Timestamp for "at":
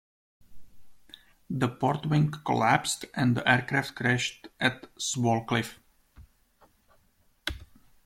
4.59-4.91